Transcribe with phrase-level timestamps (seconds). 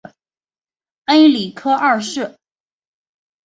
[1.05, 2.35] 恩里克二世。